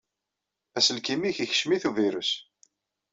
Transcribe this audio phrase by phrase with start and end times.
[0.77, 2.31] Aselkim-ik yekcem-it uvirus.